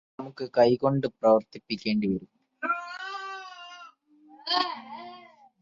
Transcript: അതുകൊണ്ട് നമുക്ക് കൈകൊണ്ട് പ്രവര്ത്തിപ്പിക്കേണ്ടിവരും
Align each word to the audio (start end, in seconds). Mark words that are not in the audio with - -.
അതുകൊണ്ട് 0.03 0.19
നമുക്ക് 0.19 0.45
കൈകൊണ്ട് 0.57 1.07
പ്രവര്ത്തിപ്പിക്കേണ്ടിവരും 1.17 2.29